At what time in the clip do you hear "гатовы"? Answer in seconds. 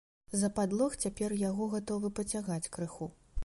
1.77-2.13